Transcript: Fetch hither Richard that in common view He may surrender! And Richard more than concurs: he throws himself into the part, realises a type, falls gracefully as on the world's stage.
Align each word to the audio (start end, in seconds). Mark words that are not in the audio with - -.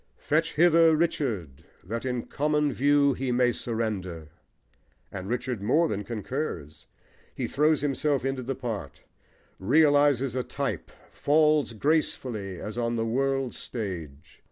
Fetch 0.17 0.55
hither 0.55 0.95
Richard 0.95 1.63
that 1.83 2.05
in 2.05 2.23
common 2.25 2.73
view 2.73 3.13
He 3.13 3.31
may 3.31 3.51
surrender! 3.51 4.29
And 5.11 5.29
Richard 5.29 5.61
more 5.61 5.87
than 5.87 6.03
concurs: 6.03 6.87
he 7.35 7.45
throws 7.45 7.81
himself 7.81 8.25
into 8.25 8.41
the 8.41 8.55
part, 8.55 9.03
realises 9.59 10.33
a 10.35 10.41
type, 10.41 10.89
falls 11.11 11.73
gracefully 11.73 12.59
as 12.59 12.79
on 12.79 12.95
the 12.95 13.05
world's 13.05 13.57
stage. 13.59 14.39